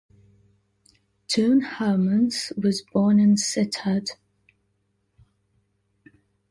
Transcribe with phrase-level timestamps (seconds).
[1.27, 4.07] Toon Hermans was born in Sittard.